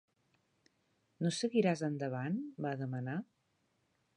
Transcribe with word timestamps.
"No 1.25 1.33
seguiràs 1.39 1.83
endavant?" 1.89 2.41
va 2.67 2.73
demanar. 2.81 3.19